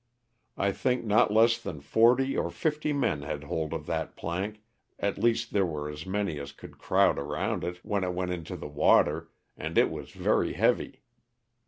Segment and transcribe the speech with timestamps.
[0.57, 4.63] I think not less than forty or fifty men had hold of that plank,
[4.97, 8.55] at least there were as many as could crowd around it when it went into
[8.57, 11.03] the water, and it was very heavy.